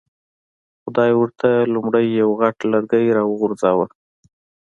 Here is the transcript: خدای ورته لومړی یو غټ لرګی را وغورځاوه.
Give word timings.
خدای 0.81 1.11
ورته 1.15 1.49
لومړی 1.73 2.05
یو 2.21 2.29
غټ 2.41 2.57
لرګی 2.73 3.05
را 3.17 3.23
وغورځاوه. 3.27 3.85